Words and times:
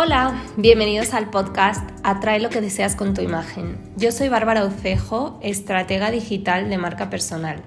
Hola, 0.00 0.44
bienvenidos 0.56 1.12
al 1.12 1.28
podcast 1.28 1.82
Atrae 2.04 2.38
lo 2.38 2.50
que 2.50 2.60
deseas 2.60 2.94
con 2.94 3.14
tu 3.14 3.20
imagen. 3.20 3.76
Yo 3.96 4.12
soy 4.12 4.28
Bárbara 4.28 4.64
Ucejo, 4.64 5.40
estratega 5.42 6.12
digital 6.12 6.70
de 6.70 6.78
marca 6.78 7.10
personal, 7.10 7.64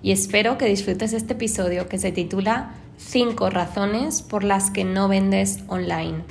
y 0.00 0.10
espero 0.10 0.56
que 0.56 0.64
disfrutes 0.64 1.12
este 1.12 1.34
episodio 1.34 1.86
que 1.86 1.98
se 1.98 2.12
titula 2.12 2.72
5 2.96 3.50
razones 3.50 4.22
por 4.22 4.42
las 4.42 4.70
que 4.70 4.84
no 4.84 5.06
vendes 5.08 5.64
online. 5.68 6.24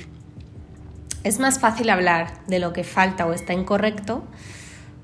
Es 1.22 1.38
más 1.38 1.60
fácil 1.60 1.90
hablar 1.90 2.44
de 2.48 2.58
lo 2.58 2.72
que 2.72 2.82
falta 2.82 3.24
o 3.24 3.32
está 3.32 3.52
incorrecto 3.52 4.24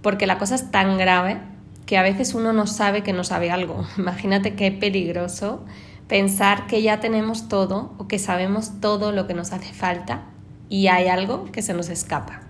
porque 0.02 0.26
la 0.26 0.38
cosa 0.38 0.56
es 0.56 0.72
tan 0.72 0.98
grave 0.98 1.38
que 1.86 1.98
a 1.98 2.02
veces 2.02 2.34
uno 2.34 2.52
no 2.52 2.66
sabe 2.66 3.04
que 3.04 3.12
no 3.12 3.22
sabe 3.22 3.52
algo. 3.52 3.86
Imagínate 3.96 4.56
qué 4.56 4.72
peligroso 4.72 5.64
pensar 6.12 6.66
que 6.66 6.82
ya 6.82 7.00
tenemos 7.00 7.48
todo 7.48 7.94
o 7.96 8.06
que 8.06 8.18
sabemos 8.18 8.82
todo 8.82 9.12
lo 9.12 9.26
que 9.26 9.32
nos 9.32 9.50
hace 9.54 9.72
falta 9.72 10.24
y 10.68 10.88
hay 10.88 11.08
algo 11.08 11.46
que 11.46 11.62
se 11.62 11.72
nos 11.72 11.88
escapa. 11.88 12.42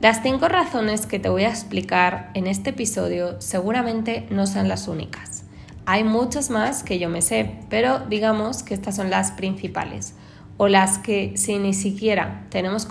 Las 0.00 0.22
cinco 0.22 0.48
razones 0.48 1.04
que 1.04 1.18
te 1.18 1.28
voy 1.28 1.44
a 1.44 1.50
explicar 1.50 2.30
en 2.32 2.46
este 2.46 2.70
episodio 2.70 3.38
seguramente 3.42 4.26
no 4.30 4.46
son 4.46 4.66
las 4.66 4.88
únicas. 4.88 5.44
Hay 5.84 6.04
muchas 6.04 6.48
más 6.48 6.82
que 6.82 6.98
yo 6.98 7.10
me 7.10 7.20
sé, 7.20 7.58
pero 7.68 7.98
digamos 7.98 8.62
que 8.62 8.72
estas 8.72 8.96
son 8.96 9.10
las 9.10 9.32
principales 9.32 10.14
o 10.56 10.68
las 10.68 10.96
que 10.96 11.34
si 11.36 11.58
ni 11.58 11.74
siquiera 11.74 12.46
tenemos 12.48 12.88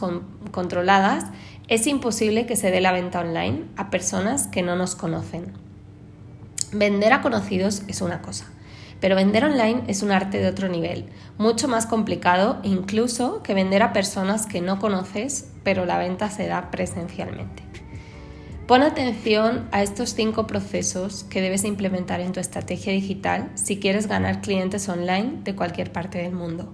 controladas, 0.52 1.26
es 1.68 1.88
imposible 1.88 2.46
que 2.46 2.55
se 2.55 2.70
dé 2.70 2.80
la 2.80 2.91
venta 2.91 3.21
online 3.21 3.63
a 3.76 3.90
personas 3.90 4.46
que 4.46 4.62
no 4.62 4.76
nos 4.76 4.94
conocen. 4.94 5.52
Vender 6.73 7.12
a 7.12 7.23
conocidos 7.23 7.82
es 7.88 8.02
una 8.02 8.21
cosa, 8.21 8.46
pero 9.02 9.16
vender 9.16 9.44
online 9.44 9.84
es 9.88 10.04
un 10.04 10.12
arte 10.12 10.38
de 10.38 10.48
otro 10.48 10.70
nivel, 10.70 11.08
mucho 11.38 11.68
más 11.68 11.86
complicado 11.88 12.60
incluso 12.64 13.43
que 13.43 13.54
vender 13.54 13.84
a 13.84 13.91
personas 13.91 14.46
que 14.46 14.62
no 14.62 14.80
conoces, 14.80 15.52
pero 15.63 15.85
la 15.85 15.98
venta 15.98 16.30
se 16.30 16.48
da 16.48 16.71
presencialmente. 16.71 17.63
Pon 18.68 18.84
atención 18.84 19.68
a 19.71 19.82
estos 19.82 20.13
cinco 20.13 20.48
procesos 20.48 21.26
que 21.26 21.41
debes 21.41 21.66
implementar 21.66 22.21
en 22.21 22.32
tu 22.32 22.40
estrategia 22.40 22.93
digital 22.93 23.52
si 23.55 23.80
quieres 23.80 24.08
ganar 24.08 24.40
clientes 24.40 24.88
online 24.88 25.40
de 25.43 25.55
cualquier 25.55 25.91
parte 25.91 26.20
del 26.20 26.32
mundo. 26.32 26.71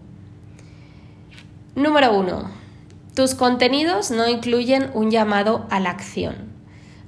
Número 1.75 2.15
1. 2.15 2.51
Tus 3.15 3.33
contenidos 3.33 4.11
no 4.11 4.27
incluyen 4.27 4.91
un 4.93 5.09
llamado 5.09 5.65
a 5.71 5.79
la 5.79 5.89
acción. 5.89 6.35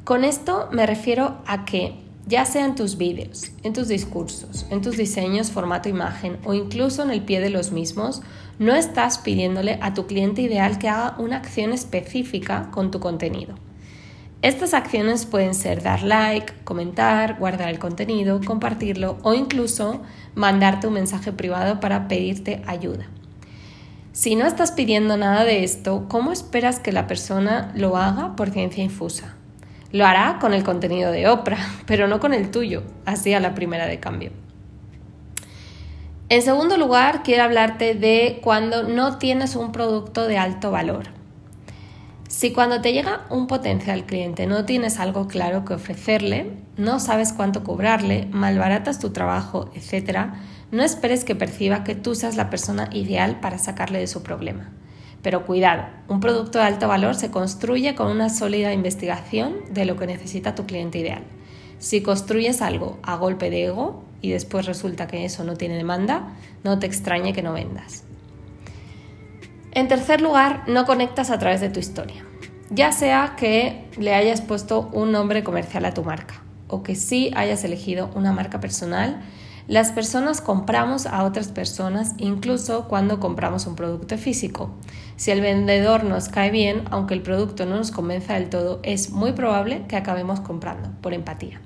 Con 0.06 0.24
esto 0.24 0.70
me 0.72 0.88
refiero 0.88 1.38
a 1.46 1.66
que 1.66 2.09
ya 2.30 2.46
sea 2.46 2.64
en 2.64 2.76
tus 2.76 2.96
vídeos, 2.96 3.52
en 3.64 3.74
tus 3.74 3.88
discursos, 3.88 4.68
en 4.70 4.84
tus 4.84 4.98
diseños, 4.98 5.50
formato, 5.50 5.90
imagen 5.90 6.38
o 6.46 6.54
incluso 6.54 7.02
en 7.02 7.10
el 7.10 7.24
pie 7.24 7.40
de 7.40 7.50
los 7.50 7.72
mismos, 7.72 8.22
no 8.60 8.76
estás 8.76 9.18
pidiéndole 9.18 9.80
a 9.82 9.96
tu 9.96 10.06
cliente 10.06 10.44
ideal 10.44 10.78
que 10.78 10.90
haga 10.90 11.16
una 11.18 11.38
acción 11.38 11.74
específica 11.74 12.70
con 12.72 12.92
tu 12.92 13.00
contenido. 13.00 13.56
Estas 14.44 14.76
acciones 14.76 15.26
pueden 15.26 15.56
ser 15.56 15.82
dar 15.82 16.04
like, 16.04 16.54
comentar, 16.64 17.40
guardar 17.40 17.70
el 17.70 17.80
contenido, 17.80 18.40
compartirlo 18.46 19.18
o 19.24 19.34
incluso 19.34 20.02
mandarte 20.36 20.86
un 20.86 20.94
mensaje 20.94 21.32
privado 21.32 21.80
para 21.80 22.08
pedirte 22.08 22.62
ayuda. 22.68 23.08
Si 24.12 24.36
no 24.36 24.46
estás 24.46 24.72
pidiendo 24.72 25.18
nada 25.18 25.46
de 25.46 25.64
esto, 25.64 26.06
¿cómo 26.08 26.32
esperas 26.32 26.80
que 26.80 26.92
la 26.92 27.08
persona 27.08 27.72
lo 27.76 27.98
haga 27.98 28.36
por 28.36 28.52
ciencia 28.52 28.84
infusa? 28.84 29.36
Lo 29.92 30.06
hará 30.06 30.38
con 30.40 30.54
el 30.54 30.64
contenido 30.64 31.12
de 31.12 31.28
Oprah, 31.28 31.66
pero 31.86 32.08
no 32.08 32.20
con 32.20 32.34
el 32.34 32.52
tuyo, 32.52 32.84
así 33.06 33.34
a 33.34 33.40
la 33.40 33.56
primera 33.56 33.88
de 33.88 34.00
cambio. 34.00 34.32
En 36.30 36.44
segundo 36.44 36.78
lugar, 36.78 37.24
quiero 37.24 37.44
hablarte 37.44 37.96
de 37.96 38.40
cuando 38.44 38.84
no 38.84 39.18
tienes 39.18 39.56
un 39.56 39.72
producto 39.72 40.28
de 40.28 40.38
alto 40.38 40.70
valor. 40.70 41.06
Si 42.28 42.54
cuando 42.54 42.80
te 42.82 42.94
llega 42.94 43.26
un 43.32 43.48
potencial 43.48 44.06
cliente 44.06 44.46
no 44.46 44.64
tienes 44.64 45.00
algo 45.00 45.28
claro 45.28 45.66
que 45.66 45.74
ofrecerle, 45.74 46.52
no 46.78 47.00
sabes 47.00 47.34
cuánto 47.34 47.64
cobrarle, 47.64 48.28
malbaratas 48.30 49.00
tu 49.00 49.10
trabajo, 49.10 49.72
etc., 49.74 50.28
no 50.72 50.84
esperes 50.84 51.26
que 51.26 51.34
perciba 51.34 51.84
que 51.84 51.96
tú 51.96 52.14
seas 52.14 52.36
la 52.36 52.52
persona 52.52 52.90
ideal 52.94 53.40
para 53.40 53.58
sacarle 53.58 53.98
de 53.98 54.06
su 54.06 54.22
problema. 54.22 54.70
Pero 55.22 55.46
cuidado, 55.46 55.86
un 56.08 56.20
producto 56.20 56.60
de 56.60 56.66
alto 56.66 56.88
valor 56.88 57.16
se 57.16 57.32
construye 57.32 57.96
con 57.96 58.08
una 58.08 58.30
sólida 58.30 58.74
investigación 58.74 59.56
de 59.72 59.86
lo 59.86 59.98
que 59.98 60.08
necesita 60.08 60.56
tu 60.56 60.66
cliente 60.66 61.00
ideal. 61.00 61.24
Si 61.80 62.02
construyes 62.02 62.62
algo 62.62 63.00
a 63.04 63.16
golpe 63.16 63.50
de 63.50 63.66
ego 63.66 64.04
y 64.22 64.32
después 64.32 64.66
resulta 64.66 65.08
que 65.08 65.26
eso 65.26 65.44
no 65.44 65.56
tiene 65.56 65.76
demanda, 65.76 66.36
no 66.64 66.80
te 66.80 66.88
extrañe 66.88 67.34
que 67.34 67.42
no 67.42 67.54
vendas. 67.54 68.04
En 69.72 69.88
tercer 69.88 70.22
lugar, 70.22 70.64
no 70.68 70.86
conectas 70.86 71.30
a 71.30 71.40
través 71.40 71.62
de 71.62 71.70
tu 71.70 71.80
historia. 71.80 72.26
Ya 72.70 72.92
sea 72.92 73.36
que 73.38 73.86
le 73.98 74.14
hayas 74.14 74.42
puesto 74.42 74.90
un 74.94 75.12
nombre 75.12 75.44
comercial 75.44 75.86
a 75.86 75.94
tu 75.94 76.04
marca 76.04 76.44
o 76.68 76.84
que 76.84 76.96
sí 76.96 77.32
hayas 77.36 77.64
elegido 77.64 78.10
una 78.16 78.32
marca 78.32 78.60
personal 78.60 79.22
las 79.70 79.92
personas 79.92 80.42
compramos 80.42 81.06
a 81.06 81.24
otras 81.24 81.50
personas 81.50 82.16
incluso 82.18 82.88
cuando 82.88 83.20
compramos 83.20 83.68
un 83.68 83.76
producto 83.76 84.18
físico. 84.18 84.72
Si 85.16 85.30
el 85.30 85.42
vendedor 85.42 86.06
nos 86.06 86.28
cae 86.28 86.50
bien, 86.50 86.86
aunque 86.90 87.14
el 87.14 87.22
producto 87.22 87.68
no 87.68 87.76
nos 87.76 87.92
convenza 87.92 88.34
del 88.34 88.50
todo, 88.50 88.80
es 88.82 89.12
muy 89.12 89.34
probable 89.34 89.84
que 89.88 89.96
acabemos 89.96 90.40
comprando 90.40 90.90
por 91.02 91.14
empatía. 91.14 91.62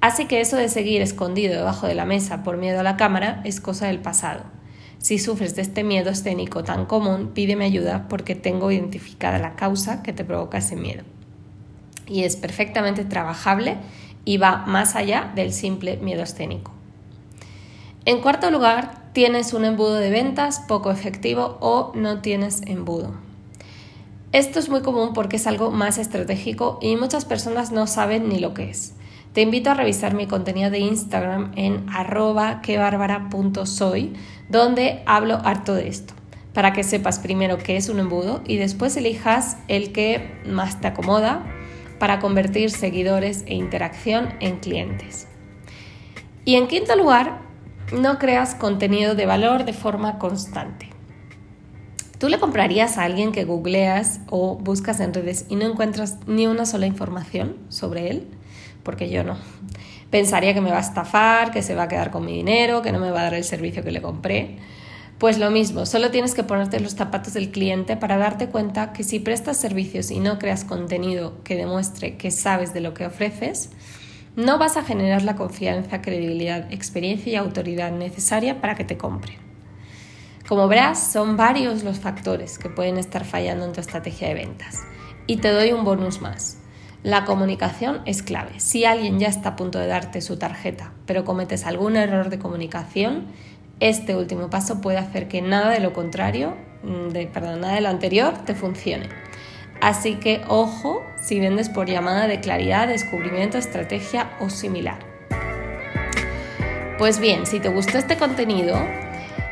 Así 0.00 0.26
que 0.26 0.40
eso 0.40 0.54
de 0.54 0.68
seguir 0.68 1.02
escondido 1.02 1.56
debajo 1.56 1.88
de 1.88 1.96
la 1.96 2.04
mesa 2.04 2.44
por 2.44 2.58
miedo 2.58 2.78
a 2.78 2.84
la 2.84 2.96
cámara 2.96 3.40
es 3.42 3.60
cosa 3.60 3.88
del 3.88 3.98
pasado. 3.98 4.44
Si 4.98 5.18
sufres 5.18 5.56
de 5.56 5.62
este 5.62 5.82
miedo 5.82 6.10
escénico 6.10 6.62
tan 6.62 6.86
común, 6.86 7.32
pídeme 7.34 7.64
ayuda 7.64 8.06
porque 8.08 8.36
tengo 8.36 8.70
identificada 8.70 9.40
la 9.40 9.56
causa 9.56 10.04
que 10.04 10.12
te 10.12 10.24
provoca 10.24 10.58
ese 10.58 10.76
miedo. 10.76 11.02
Y 12.06 12.22
es 12.22 12.36
perfectamente 12.36 13.04
trabajable 13.04 13.78
y 14.24 14.36
va 14.36 14.58
más 14.66 14.94
allá 14.94 15.32
del 15.34 15.52
simple 15.52 15.96
miedo 15.96 16.22
escénico. 16.22 16.75
En 18.06 18.20
cuarto 18.20 18.52
lugar, 18.52 19.10
tienes 19.14 19.52
un 19.52 19.64
embudo 19.64 19.96
de 19.96 20.10
ventas 20.10 20.60
poco 20.68 20.92
efectivo 20.92 21.58
o 21.58 21.90
no 21.96 22.20
tienes 22.20 22.62
embudo. 22.64 23.14
Esto 24.30 24.60
es 24.60 24.68
muy 24.68 24.82
común 24.82 25.12
porque 25.12 25.34
es 25.36 25.46
algo 25.48 25.72
más 25.72 25.98
estratégico 25.98 26.78
y 26.80 26.94
muchas 26.94 27.24
personas 27.24 27.72
no 27.72 27.88
saben 27.88 28.28
ni 28.28 28.38
lo 28.38 28.54
que 28.54 28.70
es. 28.70 28.94
Te 29.32 29.42
invito 29.42 29.70
a 29.70 29.74
revisar 29.74 30.14
mi 30.14 30.28
contenido 30.28 30.70
de 30.70 30.78
Instagram 30.78 31.50
en 31.56 31.84
arroba 31.92 32.62
donde 34.48 35.02
hablo 35.04 35.40
harto 35.42 35.74
de 35.74 35.88
esto, 35.88 36.14
para 36.52 36.72
que 36.72 36.84
sepas 36.84 37.18
primero 37.18 37.58
qué 37.58 37.76
es 37.76 37.88
un 37.88 37.98
embudo 37.98 38.40
y 38.46 38.56
después 38.56 38.96
elijas 38.96 39.56
el 39.66 39.90
que 39.90 40.30
más 40.46 40.80
te 40.80 40.86
acomoda 40.86 41.44
para 41.98 42.20
convertir 42.20 42.70
seguidores 42.70 43.42
e 43.46 43.54
interacción 43.54 44.28
en 44.38 44.58
clientes. 44.58 45.26
Y 46.44 46.54
en 46.54 46.68
quinto 46.68 46.94
lugar, 46.94 47.45
no 47.92 48.18
creas 48.18 48.54
contenido 48.54 49.14
de 49.14 49.26
valor 49.26 49.64
de 49.64 49.72
forma 49.72 50.18
constante. 50.18 50.90
¿Tú 52.18 52.28
le 52.28 52.38
comprarías 52.38 52.96
a 52.96 53.04
alguien 53.04 53.32
que 53.32 53.44
googleas 53.44 54.20
o 54.30 54.56
buscas 54.56 55.00
en 55.00 55.12
redes 55.12 55.44
y 55.48 55.56
no 55.56 55.66
encuentras 55.66 56.16
ni 56.26 56.46
una 56.46 56.64
sola 56.64 56.86
información 56.86 57.56
sobre 57.68 58.10
él? 58.10 58.26
Porque 58.82 59.10
yo 59.10 59.22
no. 59.22 59.36
Pensaría 60.10 60.54
que 60.54 60.60
me 60.60 60.70
va 60.70 60.78
a 60.78 60.80
estafar, 60.80 61.50
que 61.50 61.62
se 61.62 61.74
va 61.74 61.84
a 61.84 61.88
quedar 61.88 62.10
con 62.10 62.24
mi 62.24 62.32
dinero, 62.32 62.80
que 62.80 62.92
no 62.92 62.98
me 62.98 63.10
va 63.10 63.20
a 63.20 63.24
dar 63.24 63.34
el 63.34 63.44
servicio 63.44 63.84
que 63.84 63.90
le 63.90 64.00
compré. 64.00 64.58
Pues 65.18 65.38
lo 65.38 65.50
mismo, 65.50 65.86
solo 65.86 66.10
tienes 66.10 66.34
que 66.34 66.42
ponerte 66.42 66.80
los 66.80 66.94
zapatos 66.94 67.34
del 67.34 67.50
cliente 67.50 67.96
para 67.96 68.16
darte 68.16 68.48
cuenta 68.48 68.92
que 68.92 69.02
si 69.02 69.18
prestas 69.18 69.56
servicios 69.56 70.10
y 70.10 70.20
no 70.20 70.38
creas 70.38 70.64
contenido 70.64 71.42
que 71.42 71.56
demuestre 71.56 72.16
que 72.16 72.30
sabes 72.30 72.72
de 72.74 72.80
lo 72.80 72.94
que 72.94 73.06
ofreces, 73.06 73.70
no 74.36 74.58
vas 74.58 74.76
a 74.76 74.84
generar 74.84 75.22
la 75.22 75.34
confianza, 75.34 76.02
credibilidad, 76.02 76.70
experiencia 76.70 77.32
y 77.32 77.36
autoridad 77.36 77.90
necesaria 77.90 78.60
para 78.60 78.74
que 78.74 78.84
te 78.84 78.98
compren. 78.98 79.38
Como 80.46 80.68
verás, 80.68 81.10
son 81.10 81.36
varios 81.36 81.82
los 81.82 81.98
factores 81.98 82.58
que 82.58 82.68
pueden 82.68 82.98
estar 82.98 83.24
fallando 83.24 83.64
en 83.64 83.72
tu 83.72 83.80
estrategia 83.80 84.28
de 84.28 84.34
ventas. 84.34 84.82
Y 85.26 85.38
te 85.38 85.48
doy 85.48 85.72
un 85.72 85.84
bonus 85.84 86.20
más. 86.20 86.58
La 87.02 87.24
comunicación 87.24 88.02
es 88.04 88.22
clave. 88.22 88.60
Si 88.60 88.84
alguien 88.84 89.18
ya 89.18 89.28
está 89.28 89.50
a 89.50 89.56
punto 89.56 89.78
de 89.78 89.86
darte 89.86 90.20
su 90.20 90.38
tarjeta, 90.38 90.92
pero 91.06 91.24
cometes 91.24 91.64
algún 91.64 91.96
error 91.96 92.28
de 92.28 92.38
comunicación, 92.38 93.26
este 93.80 94.14
último 94.14 94.50
paso 94.50 94.80
puede 94.80 94.98
hacer 94.98 95.28
que 95.28 95.40
nada 95.40 95.70
de 95.70 95.80
lo 95.80 95.92
contrario, 95.92 96.56
mm, 96.82 97.08
de, 97.08 97.26
perdón, 97.26 97.62
nada 97.62 97.74
de 97.74 97.80
lo 97.80 97.88
anterior 97.88 98.34
te 98.44 98.54
funcione. 98.54 99.08
Así 99.80 100.16
que 100.16 100.42
ojo 100.48 101.04
si 101.20 101.40
vendes 101.40 101.68
por 101.68 101.88
llamada 101.88 102.26
de 102.26 102.40
claridad, 102.40 102.88
descubrimiento, 102.88 103.58
estrategia 103.58 104.30
o 104.40 104.50
similar. 104.50 104.98
Pues 106.98 107.18
bien, 107.18 107.46
si 107.46 107.60
te 107.60 107.68
gustó 107.68 107.98
este 107.98 108.16
contenido, 108.16 108.74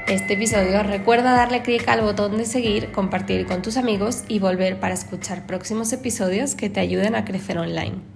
este 0.07 0.35
episodio, 0.35 0.83
recuerda 0.83 1.33
darle 1.33 1.63
clic 1.63 1.89
al 1.89 2.03
botón 2.03 2.39
de 2.39 2.45
seguir, 2.45 2.93
compartir 2.93 3.47
con 3.47 3.63
tus 3.63 3.77
amigos 3.77 4.25
y 4.29 4.39
volver 4.39 4.81
para 4.81 4.95
escuchar 4.95 5.47
próximos 5.47 5.93
episodios 5.93 6.55
que 6.55 6.71
te 6.71 6.81
ayuden 6.81 7.15
a 7.15 7.25
crecer 7.25 7.59
online. 7.59 8.14